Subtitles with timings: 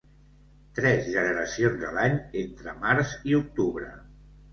[0.77, 3.91] Tres generacions a l'any entre març i octubre.